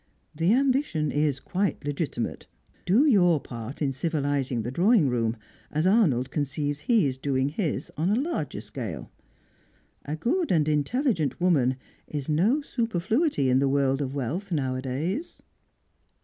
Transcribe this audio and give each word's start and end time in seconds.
The 0.33 0.51
ambition 0.55 1.11
is 1.11 1.39
quite 1.39 1.85
legitimate. 1.85 2.47
Do 2.87 3.05
your 3.05 3.39
part 3.39 3.83
in 3.83 3.91
civilising 3.91 4.63
the 4.63 4.71
drawing 4.71 5.09
room, 5.09 5.37
as 5.71 5.85
Arnold 5.85 6.31
conceives 6.31 6.79
he 6.79 7.05
is 7.05 7.19
doing 7.19 7.49
his 7.49 7.91
on 7.97 8.09
a 8.09 8.19
larger 8.19 8.61
scale. 8.61 9.11
A 10.05 10.15
good 10.15 10.51
and 10.51 10.67
intelligent 10.67 11.39
woman 11.39 11.77
is 12.07 12.27
no 12.29 12.61
superfluity 12.63 13.47
in 13.47 13.59
the 13.59 13.69
world 13.69 14.01
of 14.01 14.15
wealth 14.15 14.51
nowadays." 14.51 15.43